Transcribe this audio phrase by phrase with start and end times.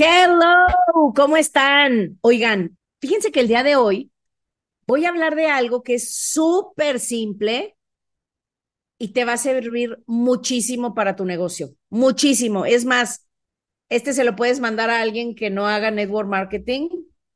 [0.00, 2.18] Hello, ¿cómo están?
[2.20, 4.12] Oigan, fíjense que el día de hoy
[4.86, 7.76] voy a hablar de algo que es súper simple
[8.96, 12.64] y te va a servir muchísimo para tu negocio, muchísimo.
[12.64, 13.26] Es más,
[13.88, 16.90] este se lo puedes mandar a alguien que no haga network marketing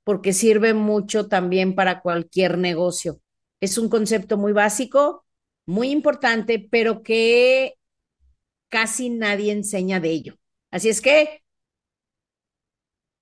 [0.04, 3.20] porque sirve mucho también para cualquier negocio.
[3.60, 5.24] Es un concepto muy básico,
[5.66, 7.74] muy importante, pero que
[8.68, 10.36] casi nadie enseña de ello.
[10.70, 11.41] Así es que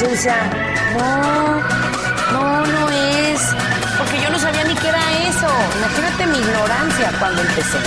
[0.00, 0.36] yo decía,
[0.96, 1.60] no,
[2.32, 3.40] no, no es.
[3.98, 5.46] Porque yo no sabía ni qué era eso.
[5.78, 7.78] Imagínate mi ignorancia cuando empecé.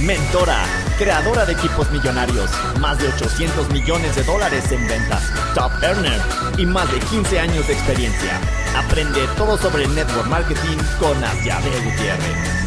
[0.00, 0.58] Mentora,
[0.98, 5.22] creadora de equipos millonarios, más de 800 millones de dólares en ventas,
[5.54, 6.20] top earner
[6.58, 8.38] y más de 15 años de experiencia.
[8.76, 12.64] Aprende todo sobre network marketing con Asiade Gutiérrez.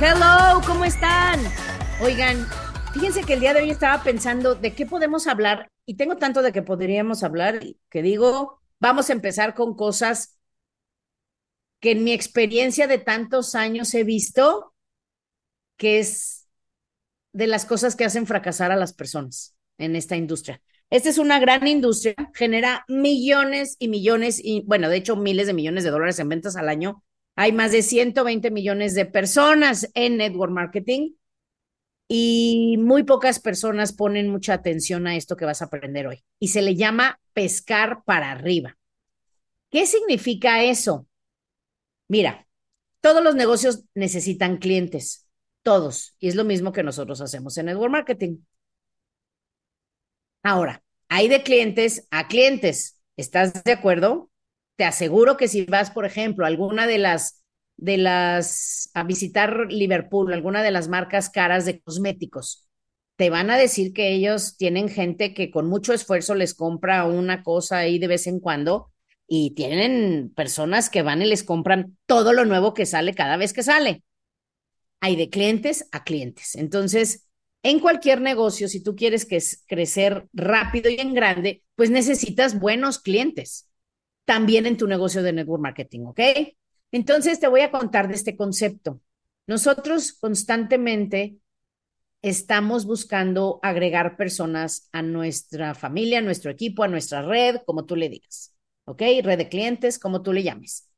[0.00, 1.40] Hello, ¿cómo están?
[2.00, 2.46] Oigan,
[2.98, 6.42] Fíjense que el día de hoy estaba pensando de qué podemos hablar y tengo tanto
[6.42, 10.36] de que podríamos hablar que digo, vamos a empezar con cosas
[11.78, 14.74] que en mi experiencia de tantos años he visto
[15.76, 16.48] que es
[17.32, 20.60] de las cosas que hacen fracasar a las personas en esta industria.
[20.90, 25.54] Esta es una gran industria, genera millones y millones, y bueno, de hecho miles de
[25.54, 27.04] millones de dólares en ventas al año.
[27.36, 31.12] Hay más de 120 millones de personas en network marketing
[32.08, 36.24] y muy pocas personas ponen mucha atención a esto que vas a aprender hoy.
[36.38, 38.76] Y se le llama pescar para arriba.
[39.70, 41.06] ¿Qué significa eso?
[42.08, 42.46] Mira,
[43.02, 45.28] todos los negocios necesitan clientes,
[45.62, 48.38] todos, y es lo mismo que nosotros hacemos en Network Marketing.
[50.42, 52.98] Ahora, hay de clientes a clientes.
[53.16, 54.30] ¿Estás de acuerdo?
[54.76, 57.37] Te aseguro que si vas, por ejemplo, a alguna de las
[57.78, 62.68] de las, a visitar Liverpool, alguna de las marcas caras de cosméticos,
[63.16, 67.42] te van a decir que ellos tienen gente que con mucho esfuerzo les compra una
[67.42, 68.92] cosa ahí de vez en cuando
[69.26, 73.52] y tienen personas que van y les compran todo lo nuevo que sale cada vez
[73.52, 74.02] que sale.
[75.00, 76.56] Hay de clientes a clientes.
[76.56, 77.28] Entonces,
[77.62, 82.98] en cualquier negocio, si tú quieres que crecer rápido y en grande, pues necesitas buenos
[82.98, 83.68] clientes.
[84.24, 86.20] También en tu negocio de network marketing, ¿ok?
[86.92, 89.00] Entonces te voy a contar de este concepto.
[89.46, 91.38] Nosotros constantemente
[92.22, 97.96] estamos buscando agregar personas a nuestra familia, a nuestro equipo, a nuestra red, como tú
[97.96, 98.54] le digas.
[98.84, 99.02] ¿Ok?
[99.22, 100.88] Red de clientes, como tú le llames.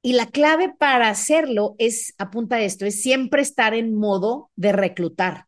[0.00, 5.46] Y la clave para hacerlo es, apunta esto, es siempre estar en modo de reclutar.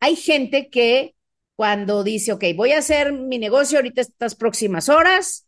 [0.00, 1.14] Hay gente que
[1.54, 5.46] cuando dice, ok, voy a hacer mi negocio ahorita estas próximas horas,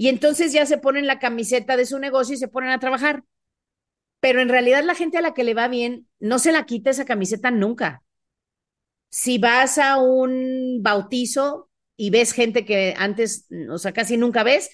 [0.00, 3.22] y entonces ya se ponen la camiseta de su negocio y se ponen a trabajar.
[4.18, 6.88] Pero en realidad la gente a la que le va bien no se la quita
[6.88, 8.02] esa camiseta nunca.
[9.10, 11.68] Si vas a un bautizo
[11.98, 14.70] y ves gente que antes, o sea, casi nunca ves,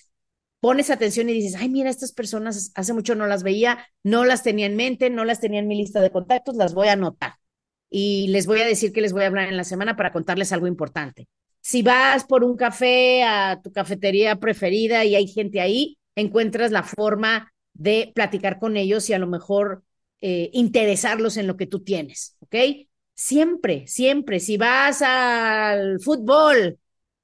[0.61, 4.45] pones atención y dices, ay, mira, estas personas hace mucho no las veía, no las
[4.45, 7.33] tenía en mente, no las tenía en mi lista de contactos, las voy a anotar.
[7.91, 10.53] Y les voy a decir que les voy a hablar en la semana para contarles
[10.53, 11.27] algo importante.
[11.67, 16.85] Si vas por un café a tu cafetería preferida y hay gente ahí, encuentras la
[16.85, 19.83] forma de platicar con ellos y a lo mejor
[20.21, 22.55] eh, interesarlos en lo que tú tienes, ¿ok?
[23.17, 26.79] Siempre, siempre, si vas al fútbol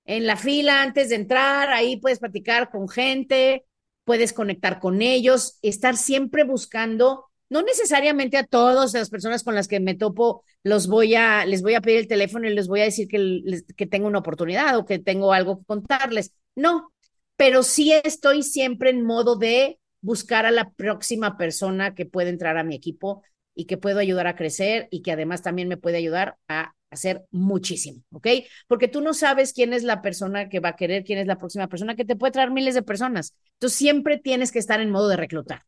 [0.06, 3.64] en la fila antes de entrar, ahí puedes platicar con gente,
[4.02, 9.68] puedes conectar con ellos, estar siempre buscando no necesariamente a todas las personas con las
[9.68, 12.80] que me topo los voy a, les voy a pedir el teléfono y les voy
[12.80, 16.32] a decir que, que tengo una oportunidad o que tengo algo que contarles.
[16.54, 16.94] No,
[17.36, 22.56] pero sí estoy siempre en modo de buscar a la próxima persona que puede entrar
[22.56, 23.22] a mi equipo
[23.54, 27.26] y que puedo ayudar a crecer y que además también me puede ayudar a hacer
[27.30, 28.28] muchísimo, ¿ok?
[28.66, 31.36] Porque tú no sabes quién es la persona que va a querer, quién es la
[31.36, 33.34] próxima persona que te puede traer miles de personas.
[33.58, 35.62] Tú siempre tienes que estar en modo de reclutar.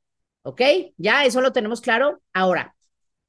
[0.44, 0.61] ¿Ok?
[0.99, 2.20] Ya, eso lo tenemos claro.
[2.35, 2.76] Ahora,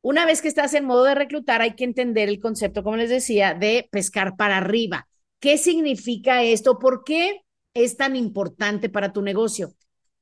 [0.02, 3.10] una vez que estás en modo de reclutar, hay que entender el concepto, como les
[3.10, 5.08] decía, de pescar para arriba.
[5.40, 6.78] ¿Qué significa esto?
[6.78, 7.42] ¿Por qué
[7.74, 9.74] es tan importante para tu negocio?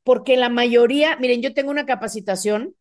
[0.04, 2.76] Porque la mayoría, miren, yo tengo una capacitación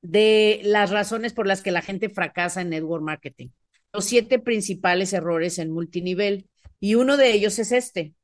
[0.00, 3.48] de las razones por las que la gente fracasa en network marketing.
[3.92, 6.48] Los siete principales errores en multinivel.
[6.78, 8.14] Y uno de ellos es este.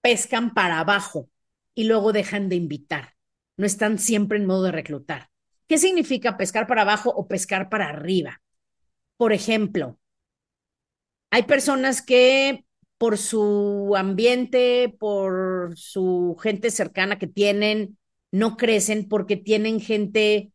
[0.00, 1.28] Pescan para abajo
[1.74, 3.14] y luego dejan de invitar.
[3.56, 5.28] No están siempre en modo de reclutar.
[5.66, 8.42] ¿Qué significa pescar para abajo o pescar para arriba?
[9.16, 9.98] Por ejemplo,
[11.30, 12.64] hay personas que
[12.98, 17.98] por su ambiente, por su gente cercana que tienen,
[18.30, 20.52] no crecen porque tienen gente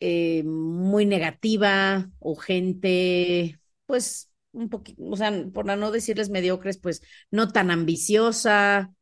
[0.00, 7.02] eh, muy negativa o gente, pues, un poquito, o sea, por no decirles mediocres, pues,
[7.30, 8.92] no tan ambiciosa.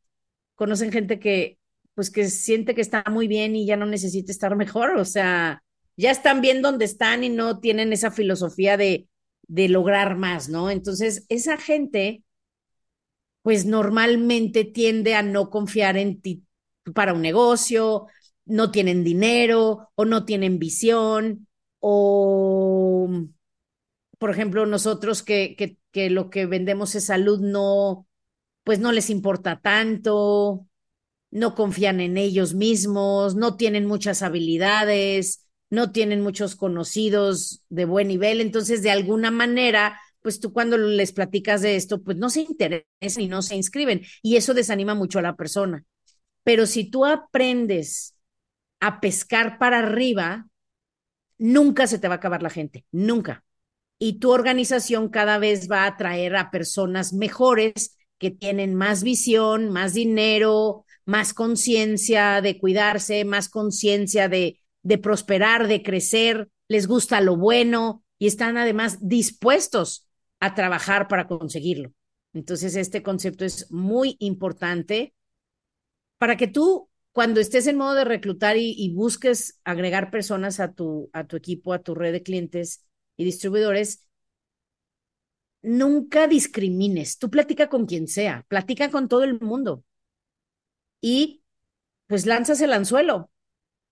[0.54, 1.58] Conocen gente que,
[1.94, 5.62] pues, que siente que está muy bien y ya no necesita estar mejor, o sea,
[5.96, 9.08] ya están bien donde están y no tienen esa filosofía de,
[9.46, 10.70] de lograr más, ¿no?
[10.70, 12.24] Entonces, esa gente,
[13.42, 16.44] pues normalmente tiende a no confiar en ti
[16.94, 18.06] para un negocio,
[18.46, 21.46] no tienen dinero o no tienen visión
[21.80, 23.08] o,
[24.18, 28.06] por ejemplo, nosotros que, que, que lo que vendemos es salud, no,
[28.64, 30.66] pues no les importa tanto,
[31.34, 38.06] no confían en ellos mismos, no tienen muchas habilidades, no tienen muchos conocidos de buen
[38.06, 42.42] nivel, entonces de alguna manera, pues tú cuando les platicas de esto, pues no se
[42.42, 45.84] interesan y no se inscriben y eso desanima mucho a la persona.
[46.44, 48.14] Pero si tú aprendes
[48.78, 50.46] a pescar para arriba,
[51.36, 53.44] nunca se te va a acabar la gente, nunca.
[53.98, 59.70] Y tu organización cada vez va a atraer a personas mejores que tienen más visión,
[59.70, 64.60] más dinero, más conciencia de cuidarse, más conciencia de,
[65.02, 70.08] prosperar, de crecer, les gusta lo bueno y están además dispuestos
[70.40, 71.92] a trabajar para conseguirlo.
[72.32, 75.14] Entonces, este concepto es muy importante
[76.18, 81.10] para que tú, cuando estés en modo de reclutar y, busques agregar personas a tu,
[81.12, 82.84] a tu equipo, a tu red de clientes
[83.16, 84.08] y distribuidores,
[85.62, 87.18] nunca discrimines.
[87.18, 89.84] Tú platica con quien sea, platica con todo el mundo
[91.04, 91.42] y
[92.06, 93.30] pues lanzas el anzuelo.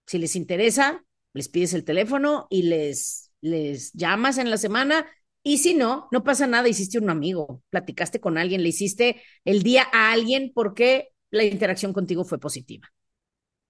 [0.07, 1.05] Si les interesa,
[1.35, 5.07] les pides el teléfono y les, les llamas en la semana.
[5.43, 9.63] Y si no, no pasa nada, hiciste un amigo, platicaste con alguien, le hiciste el
[9.63, 12.89] día a alguien porque la interacción contigo fue positiva.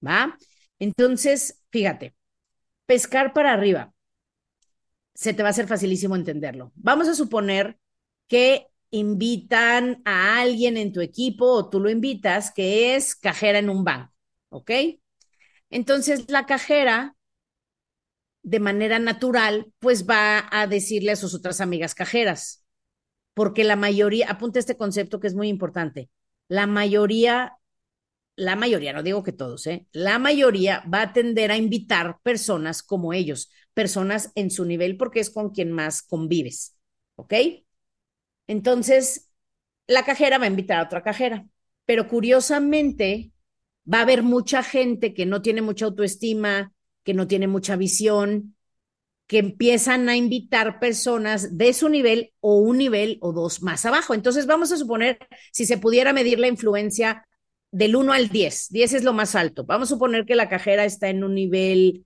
[0.07, 0.39] ¿Va?
[0.79, 2.15] Entonces, fíjate,
[2.87, 3.93] pescar para arriba,
[5.15, 6.71] se te va a hacer facilísimo entenderlo.
[6.77, 7.77] Vamos a suponer
[8.29, 13.71] que invitan a alguien en tu equipo o tú lo invitas que es cajera en
[13.71, 14.13] un banco,
[14.51, 14.71] ¿ok?
[15.71, 17.17] Entonces la cajera,
[18.43, 22.65] de manera natural, pues va a decirle a sus otras amigas cajeras,
[23.35, 26.11] porque la mayoría, apunta este concepto que es muy importante,
[26.49, 27.57] la mayoría,
[28.37, 29.87] la mayoría, no digo que todos, ¿eh?
[29.93, 35.21] la mayoría va a tender a invitar personas como ellos, personas en su nivel, porque
[35.21, 36.77] es con quien más convives,
[37.17, 37.35] ¿ok?
[38.47, 39.31] Entonces,
[39.87, 41.47] la cajera va a invitar a otra cajera,
[41.87, 43.33] pero curiosamente,
[43.93, 46.73] va a haber mucha gente que no tiene mucha autoestima,
[47.05, 48.57] que no tiene mucha visión,
[49.27, 54.15] que empiezan a invitar personas de su nivel o un nivel o dos más abajo.
[54.15, 55.19] Entonces vamos a suponer,
[55.53, 57.27] si se pudiera medir la influencia
[57.71, 59.65] del 1 al 10, 10 es lo más alto.
[59.65, 62.05] Vamos a suponer que la cajera está en un nivel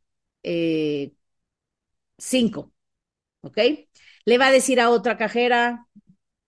[2.18, 3.58] 5, eh, ¿ok?
[4.24, 5.86] Le va a decir a otra cajera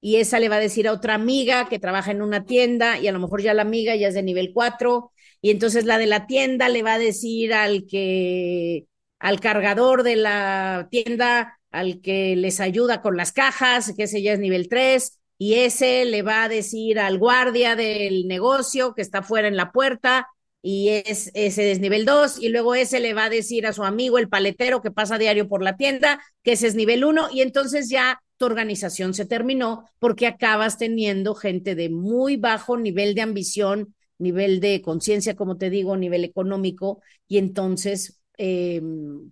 [0.00, 3.08] y esa le va a decir a otra amiga que trabaja en una tienda y
[3.08, 6.06] a lo mejor ya la amiga ya es de nivel 4 y entonces la de
[6.06, 8.86] la tienda le va a decir al que,
[9.18, 14.32] al cargador de la tienda, al que les ayuda con las cajas, que ese ya
[14.32, 19.22] es nivel 3, y ese le va a decir al guardia del negocio que está
[19.22, 20.28] fuera en la puerta,
[20.60, 23.84] y es, ese es nivel 2, y luego ese le va a decir a su
[23.84, 27.42] amigo el paletero que pasa diario por la tienda, que ese es nivel 1, y
[27.42, 33.22] entonces ya tu organización se terminó porque acabas teniendo gente de muy bajo nivel de
[33.22, 38.80] ambición, nivel de conciencia, como te digo, nivel económico, y entonces, eh,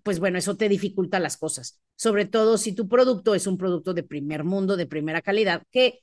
[0.03, 3.95] pues bueno, eso te dificulta las cosas, sobre todo si tu producto es un producto
[3.95, 6.01] de primer mundo, de primera calidad, que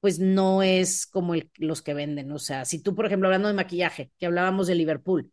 [0.00, 2.30] pues no es como los que venden.
[2.32, 5.32] O sea, si tú, por ejemplo, hablando de maquillaje, que hablábamos de Liverpool,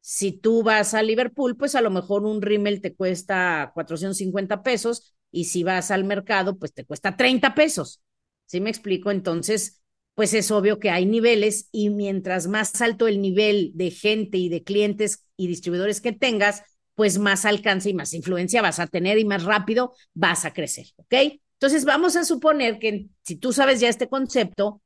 [0.00, 5.14] si tú vas a Liverpool, pues a lo mejor un rímel te cuesta 450 pesos
[5.32, 8.00] y si vas al mercado, pues te cuesta 30 pesos.
[8.46, 9.10] ¿Sí me explico?
[9.10, 9.82] Entonces,
[10.14, 14.48] pues es obvio que hay niveles y mientras más alto el nivel de gente y
[14.48, 16.62] de clientes y distribuidores que tengas,
[16.94, 20.88] pues más alcance y más influencia vas a tener y más rápido vas a crecer,
[20.96, 21.14] ¿ok?
[21.54, 24.82] Entonces vamos a suponer que si tú sabes ya este concepto,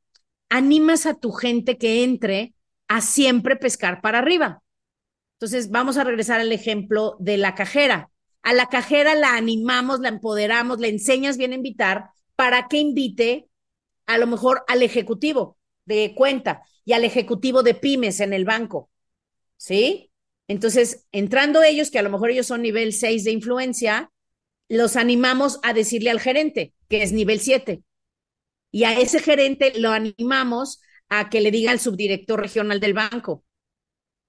[0.49, 2.55] animas a tu gente que entre
[2.89, 4.63] a siempre pescar para arriba.
[5.37, 8.11] Entonces, vamos a regresar al ejemplo de la cajera.
[8.47, 13.49] A la cajera la animamos, la empoderamos, le enseñas bien a invitar para que invite
[14.07, 18.89] a lo mejor al ejecutivo de cuenta y al ejecutivo de pymes en el banco.
[19.57, 20.13] ¿Sí?
[20.47, 24.13] Entonces, entrando ellos, que a lo mejor ellos son nivel 6 de influencia,
[24.69, 27.83] los animamos a decirle al gerente, que es nivel 7.
[28.71, 33.45] Y a ese gerente lo animamos a que le diga al subdirector regional del banco,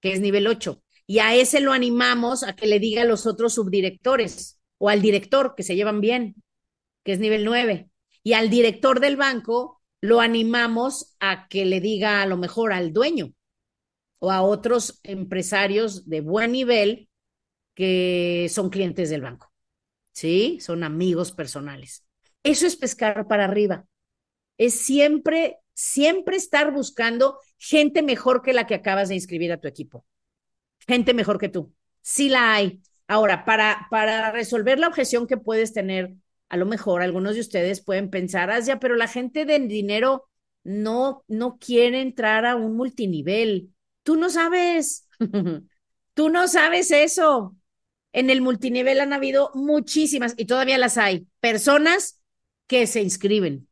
[0.00, 0.82] que es nivel 8.
[1.10, 5.00] Y a ese lo animamos a que le diga a los otros subdirectores o al
[5.00, 6.36] director, que se llevan bien,
[7.02, 7.90] que es nivel 9.
[8.22, 12.92] Y al director del banco lo animamos a que le diga a lo mejor al
[12.92, 13.32] dueño
[14.18, 17.08] o a otros empresarios de buen nivel
[17.74, 19.50] que son clientes del banco.
[20.12, 20.58] ¿Sí?
[20.60, 22.04] Son amigos personales.
[22.42, 23.86] Eso es pescar para arriba.
[24.58, 29.68] Es siempre, siempre estar buscando gente mejor que la que acabas de inscribir a tu
[29.68, 30.04] equipo.
[30.88, 31.72] Gente mejor que tú.
[32.00, 32.80] Sí la hay.
[33.06, 36.14] Ahora, para, para resolver la objeción que puedes tener,
[36.48, 40.28] a lo mejor algunos de ustedes pueden pensar, ah, ya, pero la gente de dinero
[40.64, 43.70] no, no quiere entrar a un multinivel.
[44.02, 45.06] Tú no sabes.
[46.14, 47.54] Tú no sabes eso.
[48.12, 52.20] En el multinivel han habido muchísimas, y todavía las hay, personas
[52.66, 53.68] que se inscriben.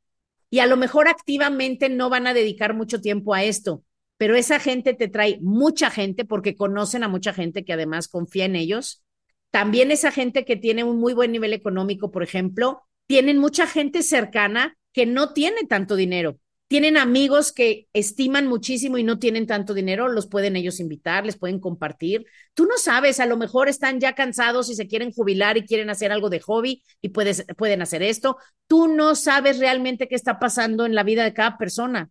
[0.51, 3.83] Y a lo mejor activamente no van a dedicar mucho tiempo a esto,
[4.17, 8.45] pero esa gente te trae mucha gente porque conocen a mucha gente que además confía
[8.45, 9.05] en ellos.
[9.51, 14.03] También esa gente que tiene un muy buen nivel económico, por ejemplo, tienen mucha gente
[14.03, 19.73] cercana que no tiene tanto dinero tienen amigos que estiman muchísimo y no tienen tanto
[19.73, 22.27] dinero, los pueden ellos invitar, les pueden compartir.
[22.55, 25.91] Tú no sabes, a lo mejor están ya cansados y se quieren jubilar y quieren
[25.91, 28.39] hacer algo de hobby y puedes, pueden hacer esto.
[28.67, 32.11] Tú no sabes realmente qué está pasando en la vida de cada persona.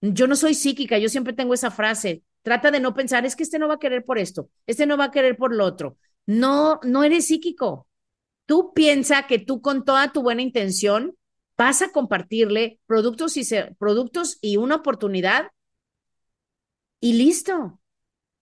[0.00, 2.22] Yo no soy psíquica, yo siempre tengo esa frase.
[2.42, 4.96] Trata de no pensar, es que este no va a querer por esto, este no
[4.96, 5.98] va a querer por lo otro.
[6.26, 7.88] No, no eres psíquico.
[8.46, 11.16] Tú piensa que tú con toda tu buena intención
[11.56, 13.44] vas a compartirle productos y,
[13.78, 15.50] productos y una oportunidad
[17.00, 17.80] y listo.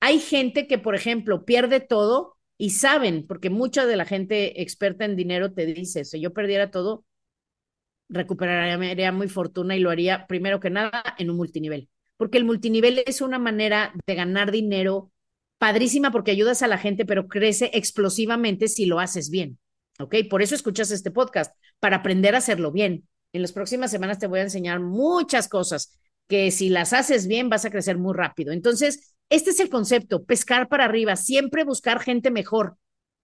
[0.00, 5.04] Hay gente que, por ejemplo, pierde todo y saben, porque mucha de la gente experta
[5.04, 7.04] en dinero te dice, si yo perdiera todo,
[8.08, 13.02] recuperaría mi fortuna y lo haría primero que nada en un multinivel, porque el multinivel
[13.06, 15.10] es una manera de ganar dinero
[15.58, 19.58] padrísima porque ayudas a la gente, pero crece explosivamente si lo haces bien.
[19.98, 20.16] ¿Ok?
[20.28, 23.08] Por eso escuchas este podcast, para aprender a hacerlo bien.
[23.32, 27.48] En las próximas semanas te voy a enseñar muchas cosas que si las haces bien
[27.48, 28.52] vas a crecer muy rápido.
[28.52, 32.76] Entonces, este es el concepto, pescar para arriba, siempre buscar gente mejor,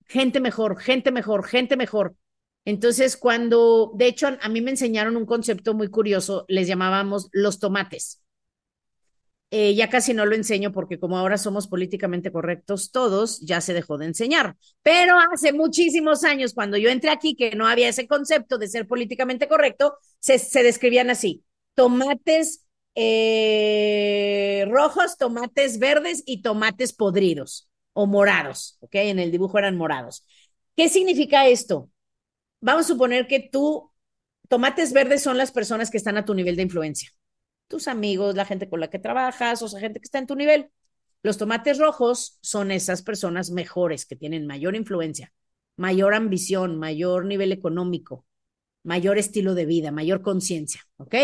[0.07, 2.15] gente mejor, gente mejor, gente mejor.
[2.65, 7.59] Entonces, cuando, de hecho, a mí me enseñaron un concepto muy curioso, les llamábamos los
[7.59, 8.23] tomates.
[9.53, 13.75] Eh, ya casi no lo enseño porque como ahora somos políticamente correctos todos, ya se
[13.75, 14.57] dejó de enseñar.
[14.83, 18.87] Pero hace muchísimos años, cuando yo entré aquí, que no había ese concepto de ser
[18.87, 21.43] políticamente correcto, se, describían así,
[21.75, 22.65] tomates
[22.95, 28.95] eh, rojos, tomates verdes y tomates podridos o morados, ¿ok?
[28.95, 30.25] En el dibujo eran morados.
[30.77, 31.91] ¿Qué significa esto?
[32.61, 33.91] Vamos a suponer que tú,
[34.49, 37.11] tomates verdes son las personas que están a tu nivel de influencia
[37.71, 40.35] tus amigos, la gente con la que trabajas, o sea, gente que está en tu
[40.35, 40.71] nivel.
[41.23, 45.33] Los tomates rojos son esas personas mejores, que tienen mayor influencia,
[45.77, 48.27] mayor ambición, mayor nivel económico,
[48.83, 51.15] mayor estilo de vida, mayor conciencia, ¿ok?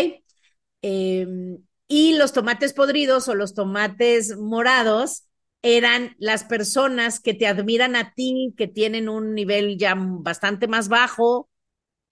[0.81, 5.26] Em, y los tomates podridos o los tomates morados
[5.61, 10.87] eran las personas que te admiran a ti, que tienen un nivel ya bastante más
[10.89, 11.49] bajo,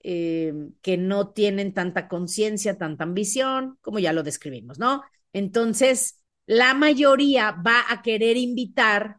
[0.02, 5.02] eh, que no tienen tanta conciencia, tanta ambición, como ya lo describimos, ¿no?
[5.32, 9.18] Entonces, la mayoría va a querer invitar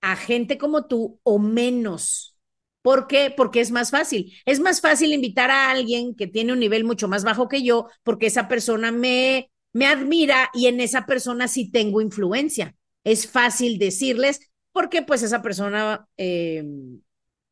[0.00, 2.36] a gente como tú o menos.
[2.82, 3.32] ¿Por qué?
[3.34, 4.34] Porque es más fácil.
[4.44, 7.88] Es más fácil invitar a alguien que tiene un nivel mucho más bajo que yo,
[8.02, 12.76] porque esa persona me, me admira y en esa persona sí tengo influencia.
[13.04, 14.40] Es fácil decirles,
[14.72, 16.64] porque pues esa persona eh,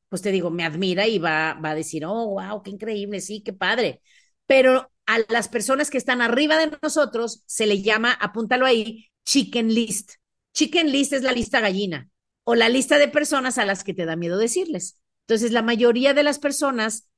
[0.08, 3.42] pues te digo, me admira y va, va a decir, oh, wow, qué increíble, sí,
[3.42, 4.02] qué padre.
[4.46, 9.72] Pero a las personas que están arriba de nosotros se le llama, apúntalo ahí, chicken
[9.72, 10.12] list.
[10.52, 12.10] Chicken list es la lista gallina
[12.44, 15.00] o la lista de personas a las que te da miedo decirles.
[15.26, 17.08] Entonces, la mayoría de las personas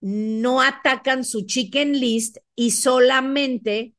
[0.00, 3.94] no atacan su chicken list y solamente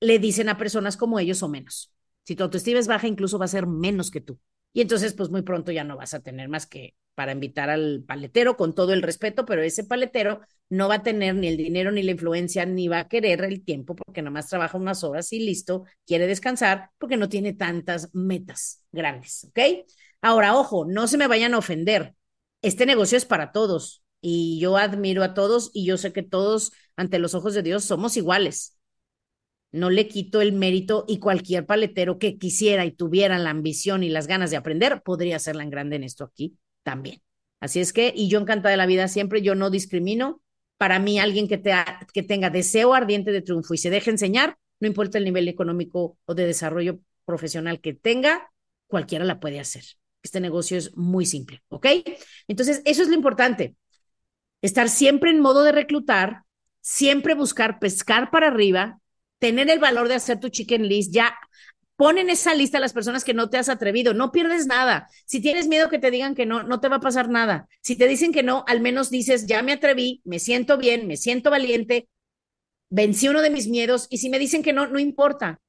[0.00, 1.92] le dicen a personas como ellos o menos.
[2.30, 4.38] Si tu autoestima es baja, incluso va a ser menos que tú.
[4.72, 8.04] Y entonces, pues muy pronto ya no vas a tener más que para invitar al
[8.06, 11.90] paletero con todo el respeto, pero ese paletero no va a tener ni el dinero
[11.90, 15.40] ni la influencia, ni va a querer el tiempo porque nomás trabaja unas horas y
[15.40, 19.88] listo, quiere descansar porque no tiene tantas metas grandes, ¿ok?
[20.22, 22.14] Ahora, ojo, no se me vayan a ofender.
[22.62, 26.70] Este negocio es para todos y yo admiro a todos y yo sé que todos
[26.94, 28.78] ante los ojos de Dios somos iguales.
[29.72, 34.08] No le quito el mérito y cualquier paletero que quisiera y tuviera la ambición y
[34.08, 37.22] las ganas de aprender podría hacerla en grande en esto aquí también.
[37.60, 40.42] Así es que, y yo encantada de la vida siempre, yo no discrimino.
[40.78, 41.72] Para mí, alguien que, te,
[42.12, 46.18] que tenga deseo ardiente de triunfo y se deje enseñar, no importa el nivel económico
[46.24, 48.50] o de desarrollo profesional que tenga,
[48.86, 49.84] cualquiera la puede hacer.
[50.22, 51.86] Este negocio es muy simple, ¿ok?
[52.48, 53.76] Entonces, eso es lo importante.
[54.62, 56.44] Estar siempre en modo de reclutar,
[56.80, 58.99] siempre buscar pescar para arriba,
[59.40, 61.34] tener el valor de hacer tu chicken list, ya
[62.00, 65.10] Pon en esa lista a las personas que no te has atrevido, no pierdes nada.
[65.26, 67.68] Si tienes miedo que te digan que no, no te va a pasar nada.
[67.82, 71.18] Si te dicen que no, al menos dices, ya me atreví, me siento bien, me
[71.18, 72.08] siento valiente,
[72.88, 75.60] vencí uno de mis miedos y si me dicen que no, no importa.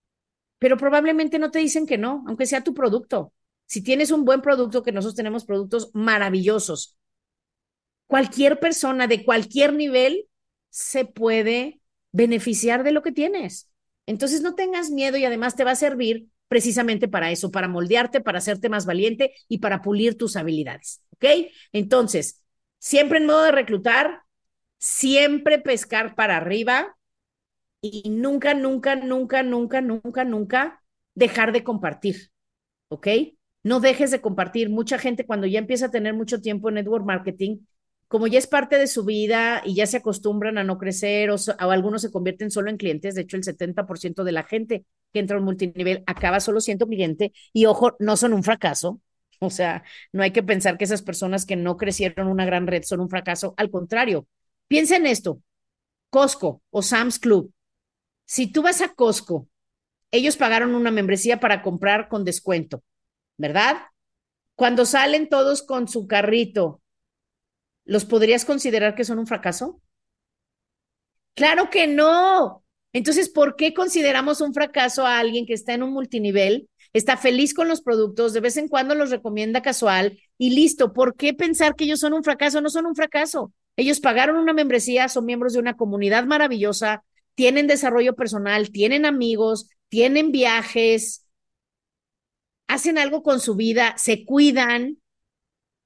[0.57, 3.33] Pero probablemente no te dicen que no, aunque sea tu producto.
[3.65, 6.97] Si tienes un buen producto, que nosotros tenemos productos maravillosos,
[8.07, 10.29] cualquier persona de cualquier nivel
[10.69, 11.80] se puede
[12.12, 13.70] beneficiar de lo que tienes.
[14.06, 18.20] Entonces no tengas miedo y además te va a servir precisamente para eso, para moldearte,
[18.20, 21.01] para hacerte más valiente y para pulir tus habilidades.
[21.13, 21.25] ¿Ok?
[21.72, 22.44] Entonces,
[22.77, 24.24] siempre en modo de reclutar,
[24.77, 26.98] siempre pescar para arriba
[27.82, 30.84] y nunca, nunca, nunca, nunca, nunca, nunca
[31.15, 32.32] dejar de compartir.
[32.89, 33.08] ¿Ok?
[33.63, 34.70] No dejes de compartir.
[34.70, 37.60] Mucha gente cuando ya empieza a tener mucho tiempo en network marketing,
[38.12, 41.38] como ya es parte de su vida y ya se acostumbran a no crecer o,
[41.60, 45.38] algunos se convierten solo en clientes, de hecho el 70% de la gente que entra
[45.38, 49.00] a un multinivel acaba solo siendo cliente y ojo, no son un fracaso.
[49.39, 52.84] O sea, no hay que pensar que esas personas que no crecieron una gran red
[52.84, 53.53] son un fracaso.
[53.56, 54.27] Al contrario,
[54.68, 55.41] piensa en esto.
[56.10, 57.53] Costco o Sam's Club.
[58.25, 59.48] Si tú vas a Costco,
[60.12, 62.84] ellos pagaron una membresía para comprar con descuento,
[63.38, 63.77] ¿verdad?
[64.56, 66.82] Cuando salen todos con su carrito
[67.85, 69.82] ¿los podrías considerar que son un fracaso?
[71.36, 72.63] Claro que no.
[72.93, 77.53] Entonces, ¿por qué consideramos un fracaso a alguien que está en un multinivel, está feliz
[77.53, 80.91] con los productos, de vez en cuando los recomienda casual y listo?
[80.93, 82.60] ¿Por qué pensar que ellos son un fracaso?
[82.62, 83.53] No son un fracaso.
[83.77, 87.03] Ellos pagaron una membresía, son miembros de una comunidad maravillosa,
[87.36, 91.25] tienen desarrollo personal, tienen amigos, tienen viajes,
[92.67, 95.00] hacen algo con su vida, se cuidan,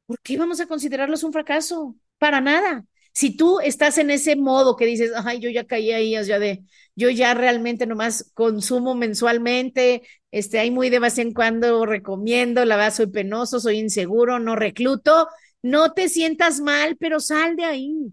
[0.05, 1.95] ¿por qué vamos a considerarlos un fracaso?
[2.17, 2.85] Para nada.
[3.13, 6.65] Si tú estás en ese modo que dices, ay, yo ya caí ahí, ya de,
[6.95, 12.75] yo ya realmente nomás consumo mensualmente, este, hay muy de vez en cuando recomiendo, la
[12.75, 15.29] verdad soy penoso, soy inseguro, no recluto,
[15.61, 18.11] no te sientas mal, pero sal de ahí.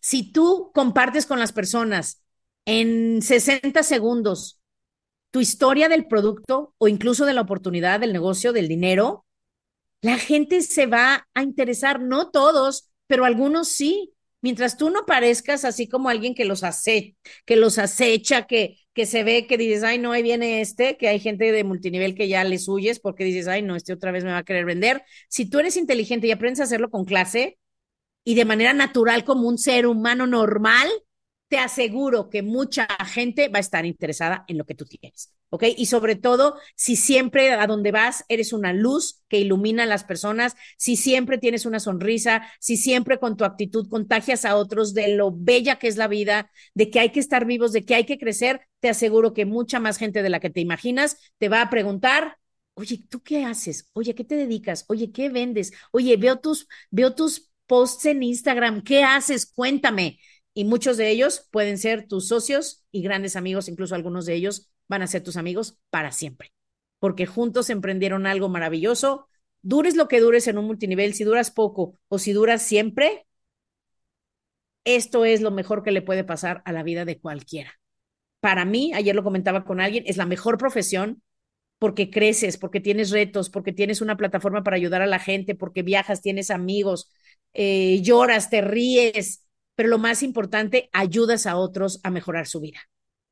[0.00, 2.22] Si tú compartes con las personas
[2.64, 4.60] en 60 segundos
[5.30, 9.25] tu historia del producto o incluso de la oportunidad del negocio, del dinero,
[10.06, 14.12] la gente se va a interesar, no todos, pero algunos sí.
[14.42, 19.04] Mientras tú no parezcas así como alguien que los hace, que los acecha, que, que
[19.06, 22.28] se ve que dices, ay, no, ahí viene este, que hay gente de multinivel que
[22.28, 25.02] ya les huyes porque dices, ay, no, este otra vez me va a querer vender.
[25.28, 27.58] Si tú eres inteligente y aprendes a hacerlo con clase
[28.24, 30.88] y de manera natural como un ser humano normal,
[31.48, 35.32] te aseguro que mucha gente va a estar interesada en lo que tú tienes.
[35.48, 35.62] ¿Ok?
[35.76, 40.02] Y sobre todo, si siempre a donde vas eres una luz que ilumina a las
[40.02, 45.14] personas, si siempre tienes una sonrisa, si siempre con tu actitud contagias a otros de
[45.14, 48.04] lo bella que es la vida, de que hay que estar vivos, de que hay
[48.04, 51.62] que crecer, te aseguro que mucha más gente de la que te imaginas te va
[51.62, 52.38] a preguntar,
[52.74, 53.88] oye, ¿tú qué haces?
[53.92, 54.84] Oye, ¿qué te dedicas?
[54.88, 55.72] Oye, ¿qué vendes?
[55.92, 59.46] Oye, veo tus, veo tus posts en Instagram, ¿qué haces?
[59.46, 60.18] Cuéntame
[60.56, 64.70] y muchos de ellos pueden ser tus socios y grandes amigos, incluso algunos de ellos
[64.88, 66.50] van a ser tus amigos para siempre,
[66.98, 69.28] porque juntos emprendieron algo maravilloso.
[69.60, 73.26] Dures lo que dures en un multinivel, si duras poco o si duras siempre,
[74.86, 77.78] esto es lo mejor que le puede pasar a la vida de cualquiera.
[78.40, 81.22] Para mí, ayer lo comentaba con alguien, es la mejor profesión
[81.78, 85.82] porque creces, porque tienes retos, porque tienes una plataforma para ayudar a la gente, porque
[85.82, 87.12] viajas, tienes amigos,
[87.52, 89.45] eh, lloras, te ríes,
[89.76, 92.80] pero lo más importante, ayudas a otros a mejorar su vida.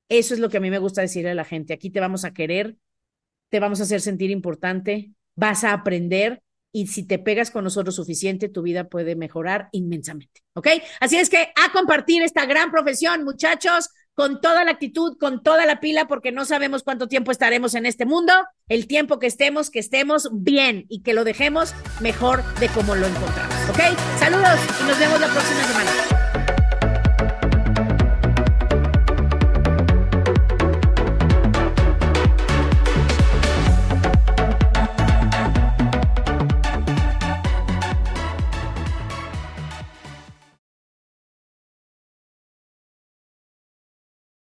[0.08, 1.72] Eso es lo que a mí me gusta decirle a la gente.
[1.74, 2.76] Aquí te vamos a querer,
[3.48, 7.94] te vamos a hacer sentir importante, vas a aprender y si te pegas con nosotros
[7.94, 10.42] suficiente, tu vida puede mejorar inmensamente.
[10.54, 10.68] ¿Ok?
[11.00, 13.90] Así es que a compartir esta gran profesión, muchachos.
[14.16, 17.84] con toda la actitud, con toda la pila, porque no sabemos cuánto tiempo estaremos en
[17.84, 18.32] este mundo.
[18.68, 23.08] El tiempo que estemos, que estemos bien y que lo dejemos mejor de como lo
[23.08, 23.54] encontramos.
[23.70, 23.80] ¿Ok?
[24.20, 26.13] Saludos y nos vemos la próxima semana.